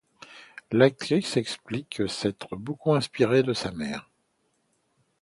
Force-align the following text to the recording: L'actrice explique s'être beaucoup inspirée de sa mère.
L'actrice 0.71 1.37
explique 1.37 2.09
s'être 2.09 2.55
beaucoup 2.55 2.95
inspirée 2.95 3.43
de 3.43 3.53
sa 3.53 3.71
mère. 3.71 4.09